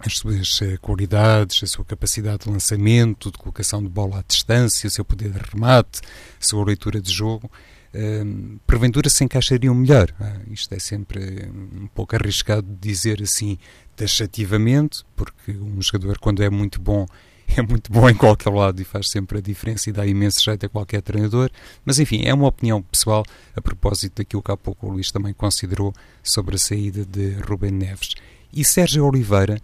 [0.00, 4.86] as suas eh, qualidades, a sua capacidade de lançamento, de colocação de bola à distância,
[4.86, 6.00] o seu poder de remate,
[6.40, 7.50] a sua leitura de jogo,
[7.92, 8.22] eh,
[8.66, 10.14] porventura se encaixariam melhor.
[10.20, 13.58] Ah, isto é sempre um pouco arriscado dizer assim
[13.96, 17.06] taxativamente, porque um jogador, quando é muito bom,
[17.56, 20.66] é muito bom em qualquer lado e faz sempre a diferença e dá imenso jeito
[20.66, 21.50] a qualquer treinador.
[21.84, 23.24] Mas enfim, é uma opinião pessoal
[23.56, 27.70] a propósito daquilo que há pouco o Luís também considerou sobre a saída de Rubem
[27.70, 28.14] Neves.
[28.52, 29.58] E Sérgio Oliveira,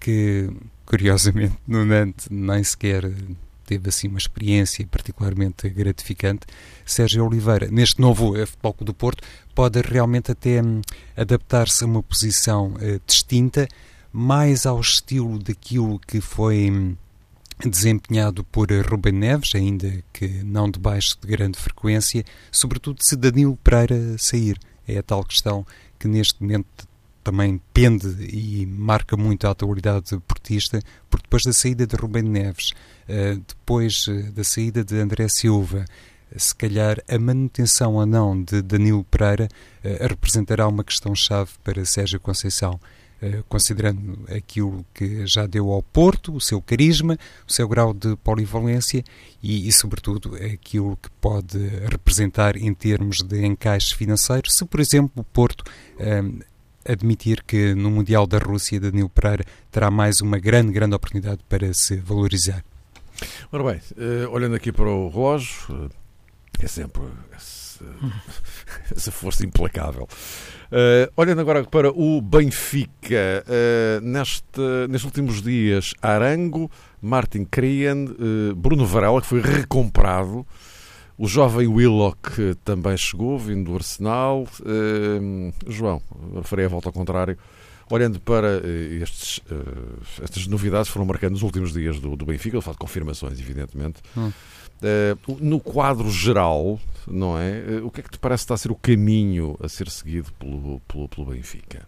[0.00, 0.50] que
[0.86, 3.10] curiosamente no Nantes nem sequer
[3.66, 6.46] teve assim uma experiência particularmente gratificante.
[6.86, 9.22] Sérgio Oliveira, neste novo Futebol do Porto,
[9.54, 10.80] pode realmente até hum,
[11.14, 13.68] adaptar-se a uma posição uh, distinta,
[14.10, 16.96] mais ao estilo daquilo que foi hum,
[17.66, 24.16] desempenhado por Ruben Neves, ainda que não debaixo de grande frequência, sobretudo se Danilo Pereira
[24.18, 24.58] sair.
[24.86, 25.66] É a tal questão
[25.98, 26.88] que neste momento
[27.22, 32.72] também pende e marca muito a atualidade portista, porque depois da saída de Ruben Neves,
[33.06, 35.84] eh, depois eh, da saída de André Silva,
[36.34, 39.48] se calhar a manutenção ou não de Danilo Pereira
[39.84, 42.80] eh, representará uma questão-chave para Sérgio Conceição.
[43.20, 48.14] Eh, considerando aquilo que já deu ao Porto, o seu carisma, o seu grau de
[48.16, 49.02] polivalência
[49.42, 51.58] e, e, sobretudo, aquilo que pode
[51.90, 54.48] representar em termos de encaixe financeiro.
[54.48, 55.64] Se, por exemplo, o Porto
[55.98, 56.38] um,
[56.84, 61.74] admitir que no Mundial da Rússia, Danilo Pereira terá mais uma grande, grande oportunidade para
[61.74, 62.64] se valorizar.
[63.50, 65.90] Ora bem, uh, olhando aqui para o relógio, uh,
[66.60, 67.02] é sempre
[67.36, 67.67] esse,
[68.94, 70.08] essa força implacável.
[70.70, 73.44] Uh, olhando agora para o Benfica,
[74.02, 78.06] neste, nestes últimos dias, Arango, Martin Krian,
[78.56, 80.46] Bruno Varela, que foi recomprado,
[81.18, 84.46] o jovem Willock também chegou, vindo do Arsenal.
[84.60, 86.00] Uh, João,
[86.44, 87.36] farei a volta ao contrário.
[87.90, 92.60] Olhando para uh, estes, uh, estas novidades foram marcando nos últimos dias do, do Benfica,
[92.60, 94.00] falo de confirmações, evidentemente.
[94.16, 94.30] Hum.
[95.40, 97.80] No quadro geral, não é?
[97.82, 100.80] o que é que te parece estar a ser o caminho a ser seguido pelo,
[100.80, 101.86] pelo, pelo Benfica?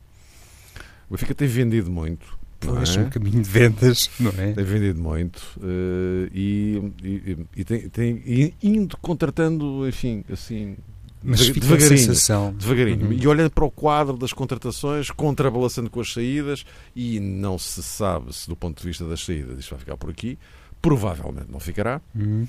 [1.08, 3.00] O Benfica tem vendido muito, Pois, é?
[3.00, 4.52] um caminho de vendas, não é?
[4.52, 10.76] Tem vendido muito uh, e, e, e, tem, tem indo contratando, enfim, assim,
[11.22, 12.52] mas devagarinho, sensação.
[12.52, 13.06] devagarinho.
[13.06, 13.12] Uhum.
[13.12, 18.34] E olhando para o quadro das contratações, contrabalançando com as saídas, e não se sabe
[18.34, 20.38] se do ponto de vista das saídas isto vai ficar por aqui,
[20.80, 22.00] provavelmente não ficará.
[22.14, 22.46] Uhum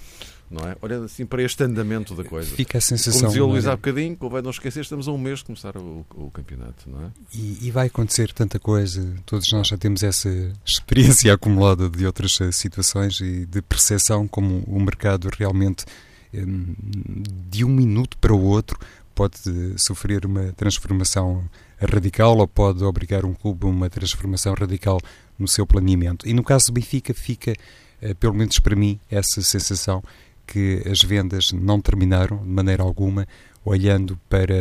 [0.51, 0.75] não é?
[0.81, 2.53] Olhando assim para este andamento da coisa.
[2.53, 3.21] Fica a sensação.
[3.21, 5.77] Como dizia o Luís há bocadinho, convém não esquecer, estamos a um mês de começar
[5.77, 7.11] o, o campeonato, não é?
[7.33, 10.29] E, e, vai acontecer tanta coisa, todos nós já temos essa
[10.65, 15.85] experiência acumulada de outras eh, situações e de percepção como o mercado realmente
[16.33, 18.79] de um minuto para o outro
[19.13, 19.37] pode
[19.77, 21.43] sofrer uma transformação
[21.79, 24.99] radical ou pode obrigar um clube a uma transformação radical
[25.37, 26.27] no seu planeamento.
[26.27, 27.53] E no caso do Benfica fica,
[28.01, 30.03] eh, pelo menos para mim, essa sensação
[30.45, 33.27] que as vendas não terminaram de maneira alguma,
[33.63, 34.55] olhando para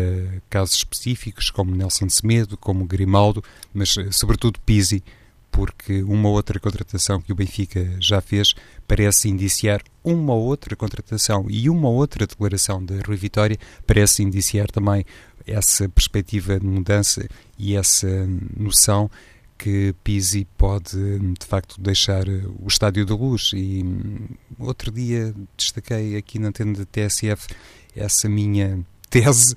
[0.48, 5.02] casos específicos como Nelson Semedo, como Grimaldo, mas eh, sobretudo Pizzi,
[5.50, 8.54] porque uma outra contratação que o Benfica já fez
[8.86, 15.04] parece indiciar uma outra contratação e uma outra declaração de Rui Vitória parece indiciar também
[15.46, 17.26] essa perspectiva de mudança
[17.58, 18.08] e essa
[18.56, 19.10] noção
[19.58, 23.50] que Pizzi pode de facto deixar o Estádio da Luz.
[23.54, 27.48] E hum, outro dia destaquei aqui na antena da TSF
[27.94, 29.54] essa minha tese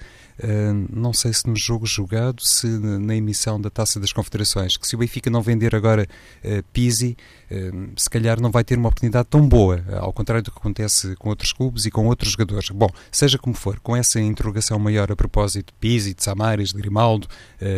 [0.89, 4.95] não sei se no jogo jogado, se na emissão da Taça das Confederações, que se
[4.95, 6.07] o Benfica não vender agora
[6.71, 7.15] Pizzi,
[7.51, 11.15] uh, se calhar não vai ter uma oportunidade tão boa, ao contrário do que acontece
[11.17, 12.69] com outros clubes e com outros jogadores.
[12.69, 16.81] Bom, seja como for, com essa interrogação maior a propósito de Pizzi, de Samaris, de
[16.81, 17.27] Grimaldo,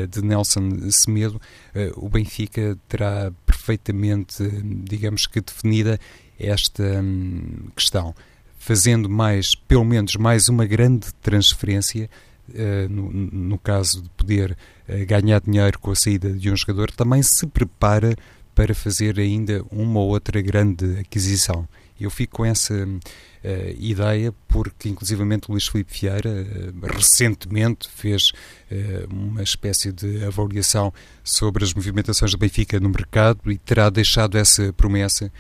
[0.10, 1.42] de Nelson Semedo,
[1.96, 4.44] o Benfica terá perfeitamente,
[4.84, 6.00] digamos que definida
[6.40, 8.14] esta um, questão
[8.58, 12.10] fazendo mais, pelo menos mais uma grande transferência
[12.90, 17.22] no, no, caso de poder uh, ganhar dinheiro com a saída de um jogador, também
[17.24, 18.16] se prepara
[18.54, 21.68] para fazer ainda uma ou outra grande aquisição.
[22.00, 23.00] Eu fico com essa uh,
[23.80, 26.46] ideia porque, inclusivamente, o Luís Filipe Vieira
[26.84, 28.32] recentemente fez
[29.10, 34.74] uma espécie de avaliação sobre as movimentações do Benfica no mercado e terá deixado essa
[34.74, 35.32] promessa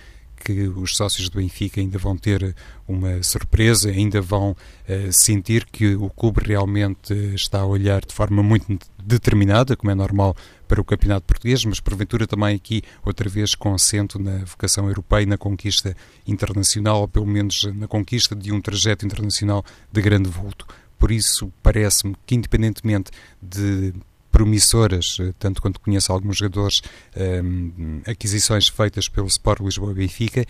[0.45, 2.55] que os sócios do Benfica ainda vão ter
[2.87, 8.43] uma surpresa, ainda vão uh, sentir que o clube realmente está a olhar de forma
[8.43, 10.35] muito determinada, como é normal
[10.67, 15.23] para o Campeonato Português, mas porventura também aqui outra vez com acento na vocação europeia
[15.23, 20.29] e na conquista internacional, ou pelo menos na conquista de um trajeto internacional de grande
[20.29, 20.67] vulto.
[20.99, 23.93] Por isso, parece-me que, independentemente de
[24.35, 26.81] promissoras, eh, tanto quanto conheço alguns jogadores,
[27.15, 30.45] um, ehm, aquisições feitas pelo Sport Lisboa e Benfica.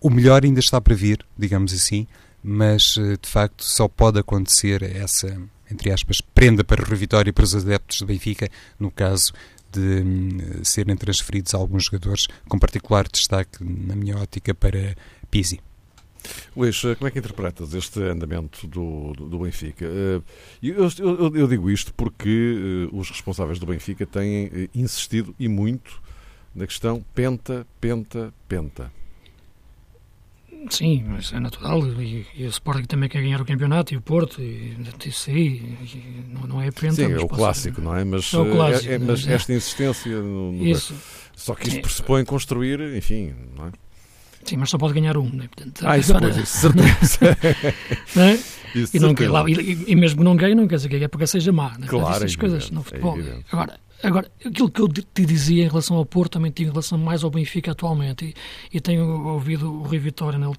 [0.00, 2.06] O melhor ainda está para vir, digamos assim,
[2.44, 5.36] mas eh, de facto só pode acontecer essa,
[5.68, 9.32] entre aspas, prenda para o Vitória e para os adeptos do Benfica, no caso
[9.72, 14.94] de um, serem transferidos alguns jogadores, com particular destaque, na minha ótica, para
[15.28, 15.58] Pizzi.
[16.56, 19.84] Luís, como é que interpretas este andamento do, do, do Benfica?
[19.84, 20.20] Eh,
[20.62, 25.48] eu, eu, eu, digo isto porque eh, os responsáveis do Benfica têm eh, insistido e
[25.48, 26.02] muito
[26.54, 28.92] na questão penta, penta, penta.
[30.70, 31.84] Sim, mas é natural.
[32.00, 35.76] E, e o Sporting também quer ganhar o campeonato e o Porto, e isso aí
[36.28, 36.94] não, não é penta.
[36.94, 38.04] Sim, é o clássico, não é?
[38.04, 40.20] Mas, é o clássico, é, é, mas esta insistência.
[40.20, 40.94] No, no, isso.
[41.34, 43.72] Só que isto pressupõe construir, enfim, não é?
[44.44, 45.48] Sim, mas só pode ganhar um, né?
[45.54, 47.18] Portanto, ah, isso, agora, pois, isso, certeza.
[48.16, 48.38] né?
[48.74, 49.14] isso, e, não,
[49.48, 51.76] e, e, mesmo que não ganhe, não quer dizer que a época seja má.
[51.78, 51.86] Né?
[51.86, 53.18] Claro, Essas é coisas no futebol.
[53.18, 56.70] É agora, agora, aquilo que eu te dizia em relação ao Porto, também tinha em
[56.70, 58.34] relação mais ao Benfica atualmente.
[58.72, 60.54] E, e tenho ouvido o Rui Vitória no,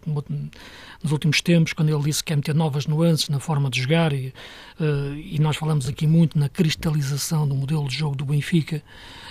[1.03, 4.13] nos últimos tempos, quando ele disse que quer meter novas nuances na forma de jogar.
[4.13, 4.33] E,
[4.79, 8.81] uh, e nós falamos aqui muito na cristalização do modelo de jogo do Benfica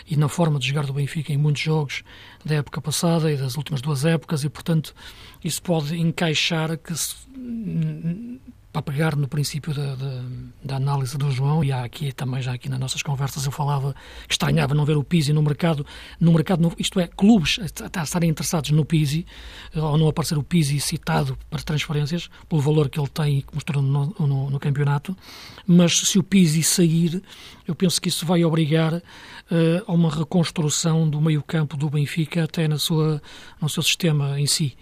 [0.07, 2.03] e na forma de jogar do Benfica em muitos jogos
[2.45, 4.95] da época passada e das últimas duas épocas e, portanto,
[5.43, 7.17] isso pode encaixar que se,
[8.73, 10.23] para pegar no princípio da, da,
[10.65, 13.95] da, análise do João, e há aqui também, já aqui nas nossas conversas, eu falava
[14.27, 15.85] que estranhava não ver o Pizzi no mercado,
[16.19, 19.27] no mercado isto é, clubes a, a estarem interessados no Pizzi,
[19.75, 23.55] ou não aparecer o Pizzi citado para transferências, pelo valor que ele tem e que
[23.55, 25.15] mostrou no, no, no campeonato,
[25.67, 27.23] mas se o Pizzi sair,
[27.69, 29.03] eu penso que isso vai obrigar uh,
[29.87, 33.23] a uma reconstrução do meio-campo do Benfica, até na sua,
[33.61, 34.75] no seu sistema em si.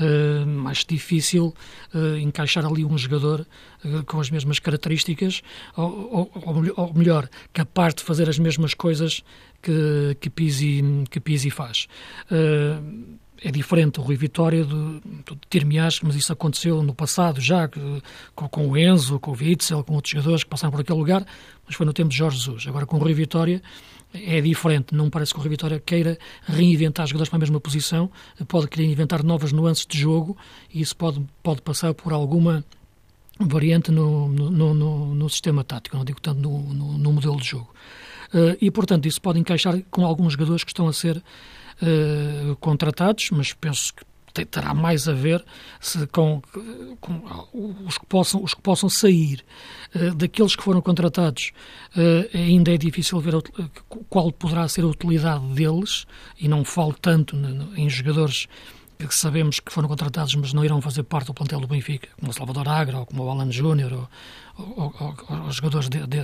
[0.00, 1.54] Uh, mais difícil
[1.94, 3.46] uh, encaixar ali um jogador
[3.84, 5.42] uh, com as mesmas características,
[5.76, 9.22] ou, ou, ou, melhor, capaz de fazer as mesmas coisas
[9.60, 11.88] que, que, Pizzi, que Pizzi faz
[13.44, 18.48] é diferente o Rui Vitória do, do Tirmias, mas isso aconteceu no passado já, com,
[18.48, 21.26] com, o Enzo, com o Witzel, com outros jogadores que passaram por aquele lugar,
[21.66, 22.66] mas foi no tempo de Jorge Jesus.
[22.68, 23.60] Agora com o Rui Vitória
[24.14, 28.10] é diferente, não parece que o Rui Vitória queira reinventar jogadores para a mesma posição,
[28.46, 30.36] pode querer inventar novas nuances de jogo
[30.72, 32.64] e isso pode, pode passar por alguma
[33.40, 36.60] variante no, no, no, no sistema tático, não digo tanto no,
[36.98, 37.74] no modelo de jogo.
[38.32, 41.22] Uh, e, portanto, isso pode encaixar com alguns jogadores que estão a ser
[41.80, 44.04] uh, contratados, mas penso que
[44.46, 45.44] terá mais a ver
[46.10, 46.40] com,
[47.00, 49.44] com, os, que possam, os que possam sair
[49.94, 51.52] uh, daqueles que foram contratados.
[51.96, 53.34] Uh, ainda é difícil ver
[54.08, 56.06] qual poderá ser a utilidade deles,
[56.38, 57.36] e não falo tanto
[57.76, 58.48] em jogadores
[59.06, 62.30] que sabemos que foram contratados, mas não irão fazer parte do plantel do Benfica, como
[62.30, 63.92] o Salvador Agra, ou como o Alan Júnior,
[64.56, 64.94] ou, ou,
[65.28, 66.20] ou, os jogadores de, de,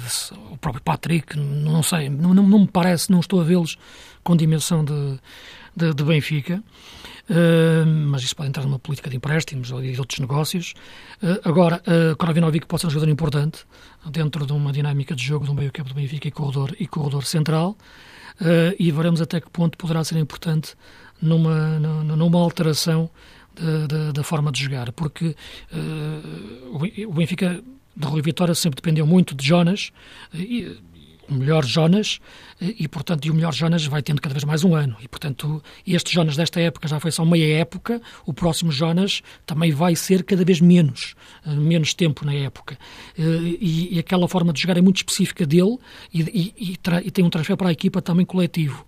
[0.51, 3.77] o próprio Patrick, não sei, não, não, não me parece, não estou a vê-los
[4.23, 5.19] com dimensão de,
[5.77, 6.63] de, de Benfica.
[7.31, 10.73] Uh, mas isso pode entrar numa política de empréstimos ou de outros negócios.
[11.23, 13.67] Uh, agora, uh, Koravinovic pode ser um jogador importante
[14.11, 17.25] dentro de uma dinâmica de jogo do meio campo do Benfica e corredor, e corredor
[17.25, 17.77] central,
[18.41, 20.75] uh, e veremos até que ponto poderá ser importante
[21.21, 23.11] numa, numa alteração
[24.15, 25.35] da forma de jogar, porque
[27.07, 27.63] o Benfica
[27.97, 29.91] de Rui Vitória sempre dependeu muito de Jonas,
[30.33, 30.79] e,
[31.29, 32.19] o melhor Jonas
[32.61, 34.97] e, portanto, e o melhor Jonas vai tendo cada vez mais um ano.
[35.01, 39.71] E, portanto, este Jonas desta época já foi só meia época, o próximo Jonas também
[39.71, 41.15] vai ser cada vez menos,
[41.47, 42.79] eh, menos tempo na época.
[43.17, 43.23] Eh,
[43.61, 45.79] e, e aquela forma de jogar é muito específica dele
[46.13, 48.85] e, e, e tem um transfer para a equipa também coletivo.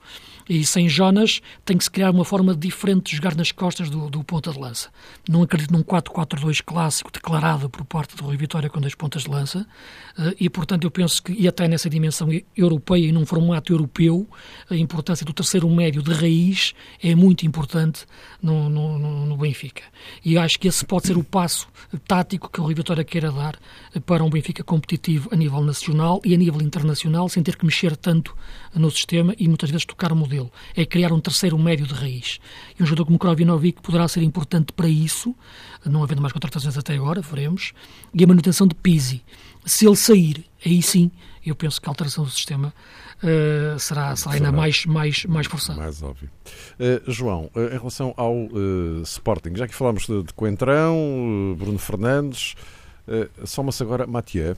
[0.50, 4.10] E sem Jonas tem que se criar uma forma diferente de jogar nas costas do,
[4.10, 4.88] do ponta de lança.
[5.28, 9.30] Não acredito num 4-4-2 clássico declarado por parte do Rui Vitória com dois pontas de
[9.30, 9.64] lança.
[10.18, 14.28] Eh, e, portanto, eu penso que, e até nessa dimensão europeia e num formato europeu,
[14.68, 18.04] a importância do terceiro médio de raiz é muito importante
[18.42, 19.84] no, no, no Benfica.
[20.24, 21.68] E acho que esse pode ser o passo
[22.08, 23.56] tático que o Rui Vitória queira dar
[24.04, 27.96] para um Benfica competitivo a nível nacional e a nível internacional, sem ter que mexer
[27.96, 28.34] tanto
[28.74, 30.39] no sistema e muitas vezes tocar o modelo
[30.76, 32.38] É criar um terceiro médio de raiz.
[32.78, 35.34] E um jogador como Krovinovic poderá ser importante para isso,
[35.84, 37.72] não havendo mais contratações até agora, veremos,
[38.14, 39.22] e a manutenção de Pisi.
[39.64, 41.10] Se ele sair, aí sim,
[41.44, 42.72] eu penso que a alteração do sistema
[43.22, 45.80] uh, será, será ainda mais, mais, mais forçada.
[45.80, 46.30] Mais óbvio.
[46.78, 48.34] Uh, João, uh, em relação ao
[49.04, 52.54] Sporting, já que falámos de, de Coentrão, Bruno Fernandes,
[53.44, 54.56] soma-se agora Mathieu.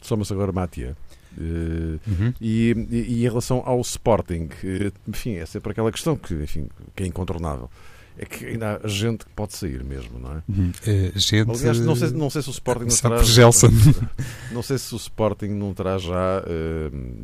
[0.00, 0.96] Soma-se agora Mathieu.
[1.36, 2.34] Uh, uhum.
[2.40, 7.02] e, e, em relação ao Sporting, uh, enfim, é sempre aquela questão que, enfim, que
[7.02, 7.70] é incontornável.
[8.18, 10.42] É que ainda há gente que pode sair mesmo, não é?
[10.46, 10.70] Uhum.
[10.86, 13.16] Uh, gente, Aliás, não sei, não sei se o Sporting não terá.
[14.52, 16.44] Não sei se o Sporting não terá já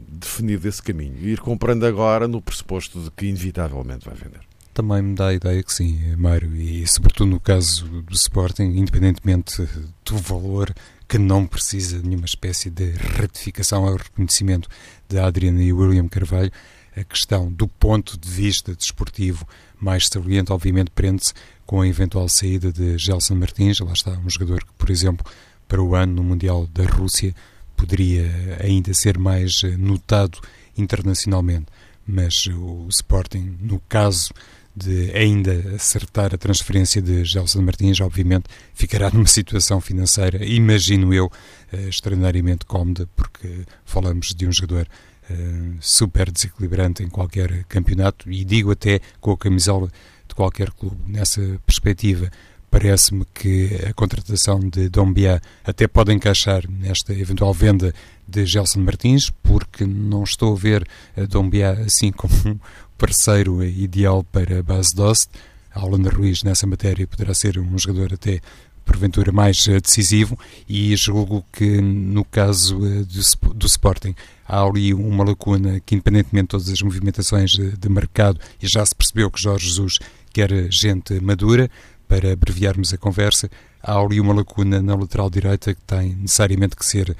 [0.08, 1.14] definido esse caminho.
[1.20, 4.40] Ir comprando agora no pressuposto de que inevitavelmente vai vender
[4.78, 9.68] também me dá a ideia que sim, Mário, e sobretudo no caso do Sporting, independentemente
[10.04, 10.72] do valor
[11.08, 14.68] que não precisa de nenhuma espécie de ratificação ou reconhecimento
[15.08, 16.52] de Adriana e William Carvalho,
[16.94, 19.46] a questão do ponto de vista desportivo
[19.80, 21.32] mais saliente, obviamente, prende-se
[21.64, 23.80] com a eventual saída de Gelson Martins.
[23.80, 25.24] Lá está, um jogador que, por exemplo,
[25.66, 27.34] para o ano no Mundial da Rússia
[27.76, 30.38] poderia ainda ser mais notado
[30.76, 31.66] internacionalmente.
[32.06, 34.32] Mas o Sporting, no caso
[34.78, 41.26] de ainda acertar a transferência de Gelson Martins, obviamente ficará numa situação financeira, imagino eu,
[41.26, 44.86] uh, extraordinariamente cómoda, porque falamos de um jogador
[45.30, 49.90] uh, super desequilibrante em qualquer campeonato e digo até com a camisola
[50.28, 50.96] de qualquer clube.
[51.06, 52.30] Nessa perspectiva,
[52.70, 57.94] parece-me que a contratação de Dombia até pode encaixar nesta eventual venda
[58.26, 62.60] de Gelson Martins, porque não estou a ver a Dombia assim como
[62.98, 65.30] parceiro ideal para a base Dost.
[65.72, 68.40] Alan Ruiz nessa matéria poderá ser um jogador até
[68.84, 74.14] porventura mais eh, decisivo e julgo que no caso eh, do, do Sporting
[74.46, 78.84] há ali uma lacuna que independentemente de todas as movimentações de, de mercado e já
[78.84, 79.98] se percebeu que Jorge Jesus
[80.32, 81.70] quer gente madura
[82.08, 83.50] para abreviarmos a conversa,
[83.82, 87.14] há ali uma lacuna na lateral direita que tem necessariamente que ser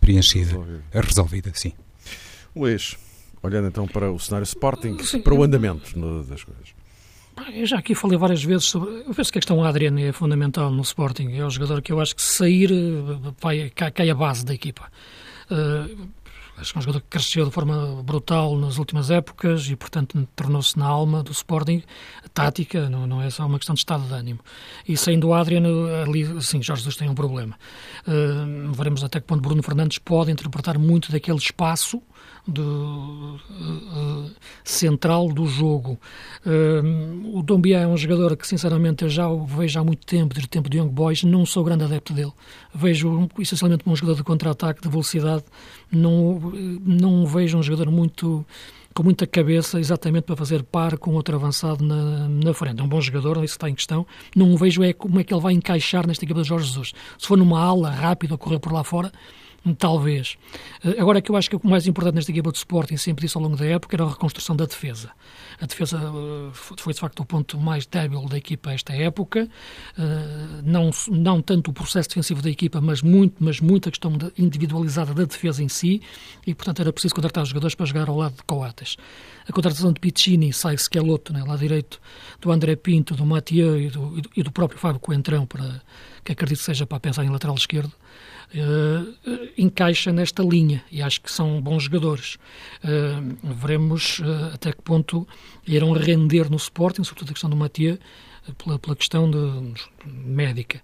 [0.00, 0.82] preenchida, resolvida.
[0.92, 1.72] resolvida, sim.
[2.54, 2.96] Luís,
[3.42, 5.20] olhando então para o cenário Sporting, sim.
[5.20, 6.74] para o andamento das coisas.
[7.52, 8.90] Eu já aqui falei várias vezes sobre.
[9.06, 11.32] Eu penso que a questão Adriano é fundamental no Sporting.
[11.36, 12.70] É o jogador que eu acho que sair
[13.40, 14.90] vai, cai, cai a base da equipa.
[15.50, 16.08] Uh,
[16.60, 20.28] acho que é um jogador que cresceu de forma brutal nas últimas épocas e, portanto,
[20.34, 21.82] tornou-se na alma do Sporting
[22.34, 24.40] tática, não, não é só uma questão de estado de ânimo.
[24.86, 27.56] E saindo o Adriano, ali, sim, Jorge Jesus tem um problema.
[28.06, 32.02] Uh, veremos até que ponto Bruno Fernandes pode interpretar muito daquele espaço
[32.46, 34.30] do, uh,
[34.64, 36.00] central do jogo.
[36.46, 40.34] Uh, o Dombia é um jogador que, sinceramente, eu já o vejo há muito tempo,
[40.34, 42.32] desde o tempo de Young Boys, não sou grande adepto dele.
[42.74, 45.44] Vejo essencialmente um jogador de contra-ataque, de velocidade,
[45.92, 48.44] não, não vejo um jogador muito
[48.94, 52.80] com muita cabeça exatamente para fazer par com outro avançado na, na frente.
[52.80, 54.04] É um bom jogador, isso está em questão.
[54.34, 56.92] Não vejo é como é que ele vai encaixar nesta equipa de Jorge Jesus.
[57.16, 59.12] Se for numa ala rápida correr por lá fora,
[59.76, 60.36] Talvez.
[60.84, 63.36] Eh, agora, que eu acho que o mais importante nesta equipa de Sporting, sempre disse
[63.36, 65.10] ao longo da época, era a reconstrução da defesa.
[65.60, 69.48] A defesa eh, foi, de facto, o ponto mais débil da equipa esta época.
[69.98, 74.12] Eh, não, não tanto o processo defensivo da equipa, mas muito, mas muito a questão
[74.38, 76.00] individualizada da defesa em si.
[76.46, 78.96] E, portanto, era preciso contratar os jogadores para jogar ao lado de Coates.
[79.46, 82.00] A contratação de Piccini, sai Schelotto, né, lá direito,
[82.40, 85.82] do André Pinto, do Mathieu e do, e do próprio Fábio Coentrão, para,
[86.22, 87.92] que acredito seja para pensar em lateral esquerdo
[88.54, 92.36] uh, encaixa nesta linha e acho que são bons jogadores.
[92.82, 95.26] Uh, veremos uh, até que ponto
[95.66, 97.98] irão render no Sporting, sobretudo a questão do Matia,
[98.56, 99.74] pela, pela, questão de,
[100.06, 100.80] médica.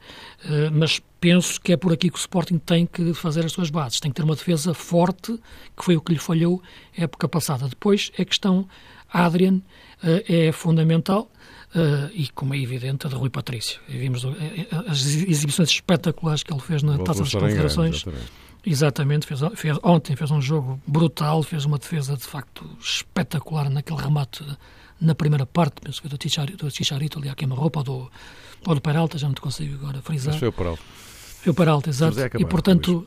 [0.71, 4.01] mas penso que é por aqui que o Sporting tem que fazer as suas bases.
[4.01, 5.41] Tem que ter uma defesa forte,
[5.75, 6.63] que foi o que lhe falhou
[6.99, 7.67] a época passada.
[7.67, 8.69] Depois, a questão
[9.15, 9.61] Adrian
[10.03, 11.31] é fundamental
[11.75, 13.81] Uh, e, como é evidente, a de Rui Patrício.
[13.89, 14.33] E vimos uh,
[14.87, 18.05] as exibições espetaculares que ele fez na Taça das Confederações.
[18.65, 24.01] Exatamente, fez, fez, ontem fez um jogo brutal, fez uma defesa de facto espetacular naquele
[24.01, 24.45] remate
[25.01, 28.11] na primeira parte, penso que foi do Chicharito, do Chicharito ali à queima-roupa, ou do,
[28.67, 30.33] ou do Peralta, já não te consigo agora frisar.
[30.33, 30.83] Mas foi o Peralta.
[31.43, 32.21] Foi o Peralta, exato.
[32.21, 33.07] É e portanto,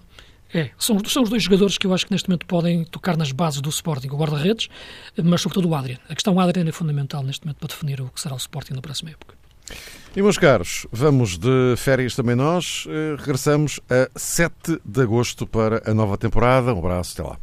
[0.53, 3.31] é, são, são os dois jogadores que eu acho que neste momento podem tocar nas
[3.31, 4.69] bases do Sporting, o guarda-redes,
[5.23, 5.97] mas sobretudo o Adrian.
[6.09, 8.81] A questão Adrian é fundamental neste momento para definir o que será o Sporting na
[8.81, 9.35] próxima época.
[10.15, 12.85] E meus caros, vamos de férias também nós.
[12.89, 16.73] Eh, regressamos a 7 de agosto para a nova temporada.
[16.73, 17.37] Um abraço, até lá.